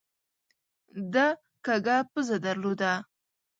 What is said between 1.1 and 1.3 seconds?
ده